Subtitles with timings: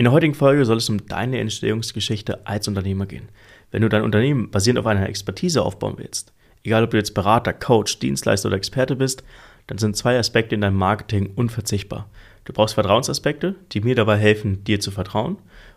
[0.00, 3.28] In der heutigen Folge soll es um deine Entstehungsgeschichte als Unternehmer gehen.
[3.70, 6.32] Wenn du dein Unternehmen basierend auf einer Expertise aufbauen willst,
[6.64, 9.22] egal ob du jetzt Berater, Coach, Dienstleister oder Experte bist,
[9.66, 12.08] dann sind zwei Aspekte in deinem Marketing unverzichtbar.
[12.46, 15.36] Du brauchst Vertrauensaspekte, die mir dabei helfen, dir zu vertrauen.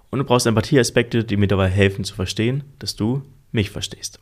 [0.09, 4.21] Und du brauchst Empathieaspekte, die mir dabei helfen zu verstehen, dass du mich verstehst.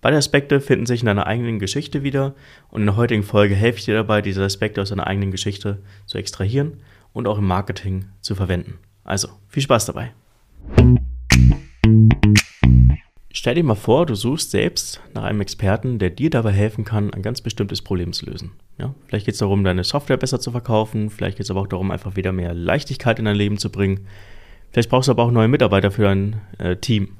[0.00, 2.34] Beide Aspekte finden sich in deiner eigenen Geschichte wieder
[2.70, 5.82] und in der heutigen Folge helfe ich dir dabei, diese Aspekte aus deiner eigenen Geschichte
[6.06, 6.80] zu extrahieren
[7.12, 8.78] und auch im Marketing zu verwenden.
[9.04, 10.12] Also, viel Spaß dabei.
[13.34, 17.12] Stell dir mal vor, du suchst selbst nach einem Experten, der dir dabei helfen kann,
[17.12, 18.52] ein ganz bestimmtes Problem zu lösen.
[18.78, 21.66] Ja, vielleicht geht es darum, deine Software besser zu verkaufen, vielleicht geht es aber auch
[21.66, 24.06] darum, einfach wieder mehr Leichtigkeit in dein Leben zu bringen.
[24.70, 27.16] Vielleicht brauchst du aber auch neue Mitarbeiter für dein äh, Team.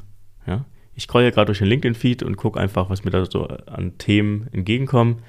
[0.47, 0.64] Ja?
[0.95, 3.97] Ich scrolle ja gerade durch den LinkedIn-Feed und gucke einfach, was mir da so an
[3.98, 5.23] Themen entgegenkommen.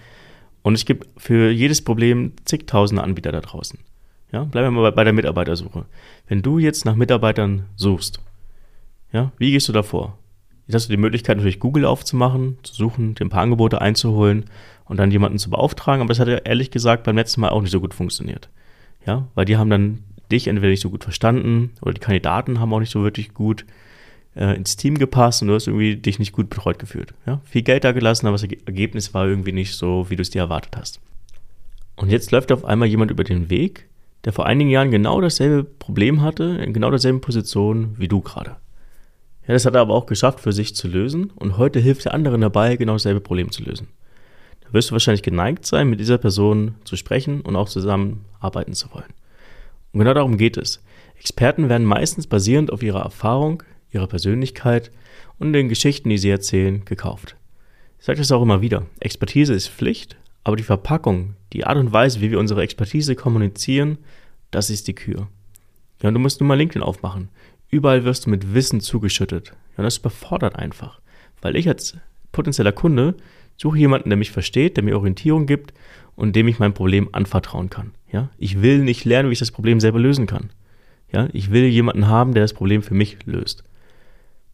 [0.61, 3.79] Und es gibt für jedes Problem zigtausende Anbieter da draußen.
[4.33, 5.85] Ja, bleiben wir mal bei der Mitarbeitersuche.
[6.27, 8.19] Wenn du jetzt nach Mitarbeitern suchst,
[9.11, 10.17] ja, wie gehst du da vor?
[10.65, 14.45] Jetzt hast du die Möglichkeit, natürlich Google aufzumachen, zu suchen, dir ein paar Angebote einzuholen
[14.85, 16.01] und dann jemanden zu beauftragen.
[16.01, 18.49] Aber das hat ja ehrlich gesagt beim letzten Mal auch nicht so gut funktioniert.
[19.05, 19.99] Ja, weil die haben dann
[20.31, 23.65] dich entweder nicht so gut verstanden oder die Kandidaten haben auch nicht so wirklich gut
[24.35, 27.13] äh, ins Team gepasst und du hast irgendwie dich nicht gut betreut gefühlt.
[27.27, 27.39] Ja?
[27.43, 30.39] Viel Geld da gelassen, aber das Ergebnis war irgendwie nicht so, wie du es dir
[30.39, 31.01] erwartet hast.
[31.97, 33.87] Und jetzt läuft auf einmal jemand über den Weg,
[34.25, 38.57] der vor einigen Jahren genau dasselbe Problem hatte, in genau derselben Position wie du gerade.
[39.47, 42.13] Ja, das hat er aber auch geschafft, für sich zu lösen und heute hilft er
[42.13, 43.89] anderen dabei, genau dasselbe Problem zu lösen.
[44.61, 48.93] Da wirst du wahrscheinlich geneigt sein, mit dieser Person zu sprechen und auch zusammenarbeiten zu
[48.93, 49.13] wollen.
[49.91, 50.81] Und genau darum geht es.
[51.19, 54.91] Experten werden meistens basierend auf ihrer Erfahrung, ihrer Persönlichkeit
[55.39, 57.35] und den Geschichten, die sie erzählen, gekauft.
[57.99, 58.85] Ich sage das auch immer wieder.
[58.99, 63.97] Expertise ist Pflicht, aber die Verpackung, die Art und Weise, wie wir unsere Expertise kommunizieren,
[64.51, 65.27] das ist die Kür.
[66.01, 67.29] Ja, und du musst nur mal LinkedIn aufmachen.
[67.69, 69.49] Überall wirst du mit Wissen zugeschüttet.
[69.49, 70.99] Ja, und das überfordert einfach.
[71.41, 71.97] Weil ich als
[72.31, 73.15] potenzieller Kunde
[73.57, 75.73] suche jemanden, der mich versteht, der mir Orientierung gibt
[76.15, 77.91] und dem ich mein Problem anvertrauen kann.
[78.11, 80.51] Ja, ich will nicht lernen, wie ich das Problem selber lösen kann.
[81.11, 83.63] Ja, ich will jemanden haben, der das Problem für mich löst.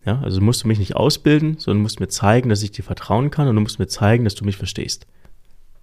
[0.05, 3.31] Ja, also musst du mich nicht ausbilden, sondern musst mir zeigen, dass ich dir vertrauen
[3.31, 5.07] kann und du musst mir zeigen, dass du mich verstehst.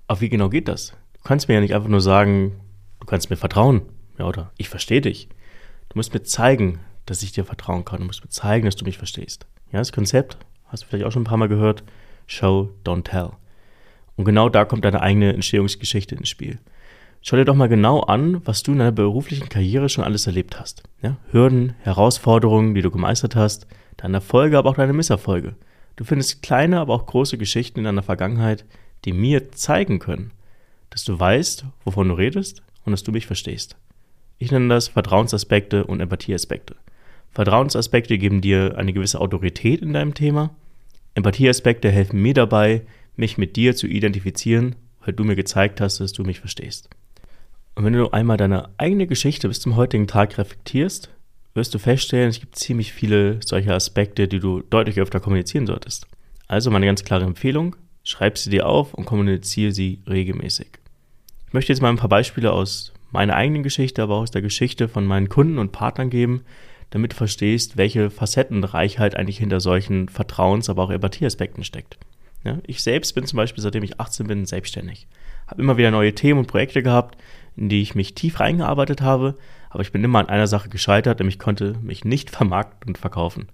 [0.06, 0.90] Aber wie genau geht das?
[1.14, 2.60] Du kannst mir ja nicht einfach nur sagen,
[3.00, 3.82] du kannst mir vertrauen,
[4.18, 5.28] ja, oder ich verstehe dich.
[5.88, 8.00] Du musst mir zeigen, dass ich dir vertrauen kann.
[8.00, 9.46] Du musst mir zeigen, dass du mich verstehst.
[9.72, 11.84] Ja, das Konzept, hast du vielleicht auch schon ein paar Mal gehört,
[12.26, 13.30] Show, don't tell.
[14.16, 16.58] Und genau da kommt deine eigene Entstehungsgeschichte ins Spiel.
[17.22, 20.58] Schau dir doch mal genau an, was du in deiner beruflichen Karriere schon alles erlebt
[20.60, 20.82] hast.
[21.02, 21.16] Ja?
[21.30, 25.56] Hürden, Herausforderungen, die du gemeistert hast, deine Erfolge, aber auch deine Misserfolge.
[25.96, 28.64] Du findest kleine, aber auch große Geschichten in deiner Vergangenheit,
[29.06, 30.32] die mir zeigen können,
[30.90, 33.76] dass du weißt, wovon du redest und dass du mich verstehst.
[34.38, 36.76] Ich nenne das Vertrauensaspekte und Empathieaspekte.
[37.30, 40.54] Vertrauensaspekte geben dir eine gewisse Autorität in deinem Thema.
[41.14, 42.82] Empathieaspekte helfen mir dabei,
[43.16, 46.90] mich mit dir zu identifizieren, weil du mir gezeigt hast, dass du mich verstehst.
[47.74, 51.10] Und wenn du einmal deine eigene Geschichte bis zum heutigen Tag reflektierst,
[51.54, 56.06] wirst du feststellen, es gibt ziemlich viele solcher Aspekte, die du deutlich öfter kommunizieren solltest.
[56.48, 60.68] Also meine ganz klare Empfehlung, schreib sie dir auf und kommuniziere sie regelmäßig.
[61.48, 64.42] Ich möchte jetzt mal ein paar Beispiele aus meiner eigenen Geschichte, aber auch aus der
[64.42, 66.42] Geschichte von meinen Kunden und Partnern geben,
[66.90, 71.98] damit du verstehst, welche Facettenreichheit eigentlich hinter solchen Vertrauens-, aber auch Empathieaspekten steckt.
[72.44, 75.08] Ja, ich selbst bin zum Beispiel, seitdem ich 18 bin, selbstständig.
[75.48, 77.18] Habe immer wieder neue Themen und Projekte gehabt,
[77.56, 79.34] in die ich mich tief reingearbeitet habe,
[79.68, 83.48] aber ich bin immer an einer Sache gescheitert, nämlich konnte mich nicht vermarkten und verkaufen.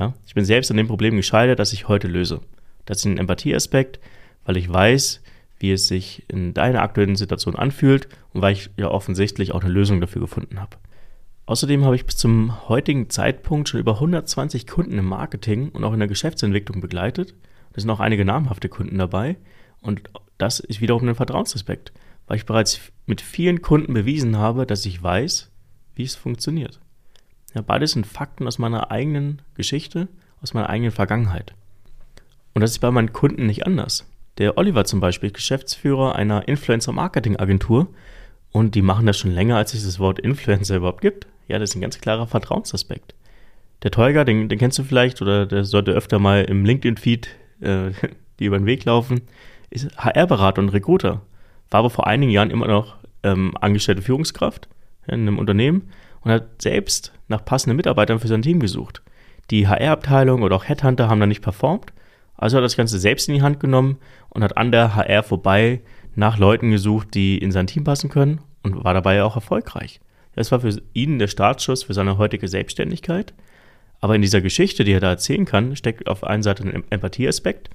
[0.00, 2.40] Ja, ich bin selbst an dem Problem gescheitert, das ich heute löse.
[2.84, 4.00] Das ist ein Empathieaspekt,
[4.44, 5.22] weil ich weiß,
[5.58, 9.72] wie es sich in deiner aktuellen Situation anfühlt und weil ich ja offensichtlich auch eine
[9.72, 10.76] Lösung dafür gefunden habe.
[11.46, 15.92] Außerdem habe ich bis zum heutigen Zeitpunkt schon über 120 Kunden im Marketing und auch
[15.92, 17.34] in der Geschäftsentwicklung begleitet.
[17.72, 19.36] Da sind auch einige namhafte Kunden dabei.
[19.80, 20.02] Und
[20.38, 21.92] das ist wiederum ein Vertrauensaspekt,
[22.26, 25.50] weil ich bereits mit vielen Kunden bewiesen habe, dass ich weiß,
[25.94, 26.80] wie es funktioniert.
[27.54, 30.08] Ja, beides sind Fakten aus meiner eigenen Geschichte,
[30.40, 31.54] aus meiner eigenen Vergangenheit.
[32.54, 34.08] Und das ist bei meinen Kunden nicht anders.
[34.38, 37.88] Der Oliver zum Beispiel, Geschäftsführer einer Influencer-Marketing-Agentur,
[38.52, 41.26] und die machen das schon länger, als es das Wort Influencer überhaupt gibt.
[41.48, 43.14] Ja, das ist ein ganz klarer Vertrauensaspekt.
[43.82, 47.28] Der Teuger, den, den kennst du vielleicht, oder der sollte öfter mal im LinkedIn-Feed
[47.60, 47.90] äh,
[48.38, 49.22] die über den Weg laufen,
[49.70, 51.22] ist HR-Berater und Recruiter.
[51.70, 54.68] War aber vor einigen Jahren immer noch ähm, angestellte Führungskraft
[55.06, 55.90] in einem Unternehmen
[56.20, 59.02] und hat selbst nach passenden Mitarbeitern für sein Team gesucht.
[59.50, 61.92] Die HR-Abteilung oder auch Headhunter haben da nicht performt,
[62.36, 63.98] also hat er das Ganze selbst in die Hand genommen
[64.30, 65.80] und hat an der HR vorbei
[66.14, 70.00] nach Leuten gesucht, die in sein Team passen können und war dabei auch erfolgreich.
[70.34, 73.34] Das war für ihn der Startschuss für seine heutige Selbstständigkeit.
[74.00, 77.70] Aber in dieser Geschichte, die er da erzählen kann, steckt auf einer Seite ein Empathieaspekt,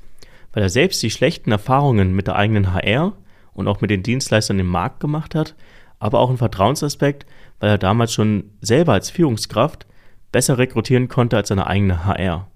[0.53, 3.13] weil er selbst die schlechten Erfahrungen mit der eigenen HR
[3.53, 5.55] und auch mit den Dienstleistern im Markt gemacht hat,
[5.99, 7.25] aber auch ein Vertrauensaspekt,
[7.59, 9.85] weil er damals schon selber als Führungskraft
[10.31, 12.47] besser rekrutieren konnte als seine eigene HR.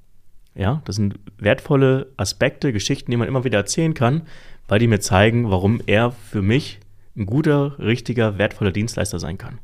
[0.56, 4.24] Ja, das sind wertvolle Aspekte, Geschichten, die man immer wieder erzählen kann,
[4.68, 6.80] weil die mir zeigen, warum er für mich
[7.16, 9.60] ein guter, richtiger, wertvoller Dienstleister sein kann.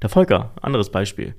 [0.00, 1.34] Der Volker, anderes Beispiel,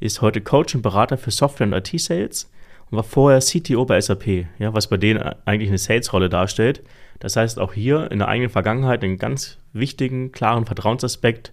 [0.00, 2.50] ist heute Coach und Berater für Software und IT-Sales
[2.90, 6.82] und war vorher CTO bei SAP, ja, was bei denen eigentlich eine Sales-Rolle darstellt.
[7.20, 11.52] Das heißt, auch hier in der eigenen Vergangenheit einen ganz wichtigen, klaren Vertrauensaspekt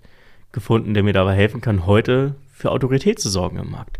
[0.51, 3.98] gefunden, der mir dabei helfen kann, heute für Autorität zu sorgen im Markt.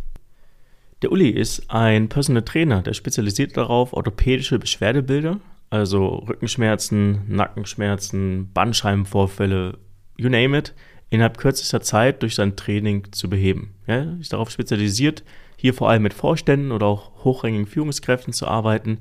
[1.02, 9.78] Der Uli ist ein Personal Trainer, der spezialisiert darauf, orthopädische Beschwerdebilder, also Rückenschmerzen, Nackenschmerzen, Bandscheibenvorfälle,
[10.18, 10.74] you name it,
[11.10, 13.76] innerhalb kürzester Zeit durch sein Training zu beheben.
[13.86, 15.24] Er ist darauf spezialisiert,
[15.56, 19.00] hier vor allem mit Vorständen oder auch hochrangigen Führungskräften zu arbeiten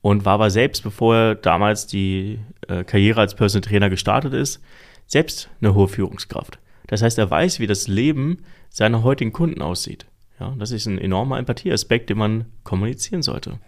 [0.00, 4.62] und war aber selbst, bevor er damals die äh, Karriere als Personal Trainer gestartet ist,
[5.08, 6.60] selbst eine hohe Führungskraft.
[6.86, 8.38] Das heißt, er weiß, wie das Leben
[8.70, 10.06] seiner heutigen Kunden aussieht.
[10.42, 13.60] Ja, das ist ein enormer Empathieaspekt, den man kommunizieren sollte.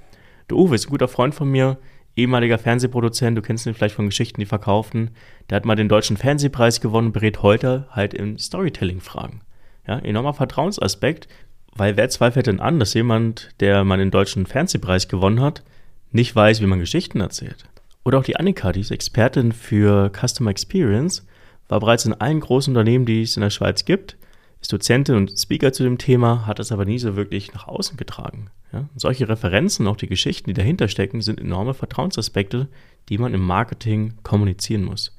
[0.50, 1.78] Der Uwe ist ein guter Freund von mir,
[2.16, 5.10] ehemaliger Fernsehproduzent, du kennst ihn vielleicht von Geschichten, die verkaufen.
[5.48, 9.42] Der hat mal den deutschen Fernsehpreis gewonnen, berät heute halt in Storytelling-Fragen.
[9.86, 11.28] Ja, enormer Vertrauensaspekt,
[11.76, 15.62] weil wer zweifelt denn an, dass jemand, der mal den deutschen Fernsehpreis gewonnen hat,
[16.10, 17.66] nicht weiß, wie man Geschichten erzählt?
[18.04, 21.24] Oder auch die Annika, die ist Expertin für Customer Experience,
[21.68, 24.16] war bereits in allen großen Unternehmen, die es in der Schweiz gibt,
[24.64, 27.98] ist Dozentin und Speaker zu dem Thema, hat es aber nie so wirklich nach außen
[27.98, 28.46] getragen.
[28.72, 28.88] Ja?
[28.96, 32.68] solche Referenzen, auch die Geschichten, die dahinter stecken, sind enorme Vertrauensaspekte,
[33.10, 35.14] die man im Marketing kommunizieren muss.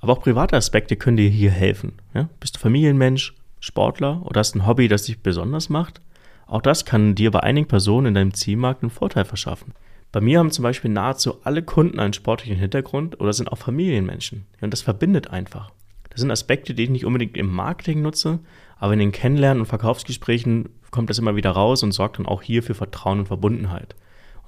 [0.00, 1.92] Aber auch private Aspekte können dir hier helfen.
[2.14, 2.30] Ja?
[2.40, 6.00] Bist du Familienmensch, Sportler oder hast ein Hobby, das dich besonders macht?
[6.46, 9.74] Auch das kann dir bei einigen Personen in deinem Zielmarkt einen Vorteil verschaffen.
[10.10, 14.46] Bei mir haben zum Beispiel nahezu alle Kunden einen sportlichen Hintergrund oder sind auch Familienmenschen.
[14.62, 15.70] Und das verbindet einfach.
[16.08, 18.38] Das sind Aspekte, die ich nicht unbedingt im Marketing nutze,
[18.76, 22.42] aber in den Kennenlernen und Verkaufsgesprächen kommt das immer wieder raus und sorgt dann auch
[22.42, 23.96] hier für Vertrauen und Verbundenheit.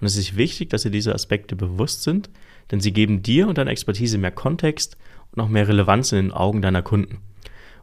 [0.00, 2.30] Und es ist wichtig, dass dir diese Aspekte bewusst sind,
[2.70, 4.96] denn sie geben dir und deiner Expertise mehr Kontext
[5.32, 7.18] und auch mehr Relevanz in den Augen deiner Kunden.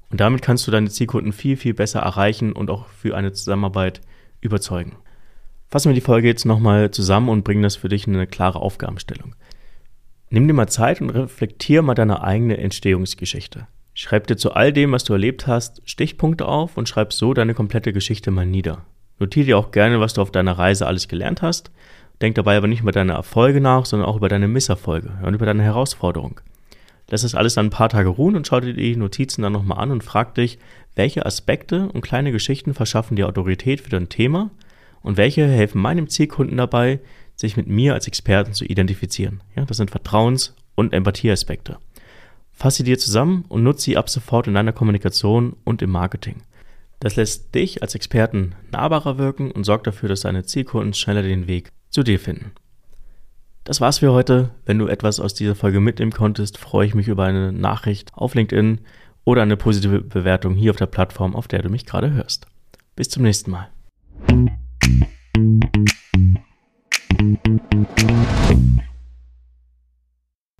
[0.09, 4.01] Und damit kannst du deine Zielkunden viel, viel besser erreichen und auch für eine Zusammenarbeit
[4.39, 4.95] überzeugen.
[5.67, 8.59] Fassen wir die Folge jetzt nochmal zusammen und bringen das für dich in eine klare
[8.59, 9.35] Aufgabenstellung.
[10.29, 13.67] Nimm dir mal Zeit und reflektier mal deine eigene Entstehungsgeschichte.
[13.97, 17.53] Schreib dir zu all dem, was du erlebt hast, Stichpunkte auf und schreib so deine
[17.53, 18.83] komplette Geschichte mal nieder.
[19.19, 21.71] Notiere dir auch gerne, was du auf deiner Reise alles gelernt hast.
[22.21, 25.45] Denk dabei aber nicht über deine Erfolge nach, sondern auch über deine Misserfolge und über
[25.45, 26.41] deine Herausforderung.
[27.09, 29.79] Lass das alles dann ein paar Tage ruhen und schau dir die Notizen dann nochmal
[29.79, 30.59] an und frag dich,
[30.95, 34.51] welche Aspekte und kleine Geschichten verschaffen dir Autorität für dein Thema
[35.03, 36.99] und welche helfen meinem Zielkunden dabei,
[37.37, 39.41] sich mit mir als Experten zu identifizieren.
[39.55, 41.77] Ja, das sind Vertrauens- und Empathieaspekte.
[42.55, 46.37] Fasse sie dir zusammen und nutze sie ab sofort in deiner Kommunikation und im Marketing.
[46.99, 51.47] Das lässt dich als Experten nahbarer wirken und sorgt dafür, dass deine Zielkunden schneller den
[51.47, 52.53] Weg zu dir finden.
[53.65, 54.51] Das war's für heute.
[54.65, 58.35] Wenn du etwas aus dieser Folge mitnehmen konntest, freue ich mich über eine Nachricht auf
[58.35, 58.79] LinkedIn
[59.25, 62.47] oder eine positive Bewertung hier auf der Plattform, auf der du mich gerade hörst.
[62.95, 63.69] Bis zum nächsten Mal.
[67.17, 68.85] Thank you.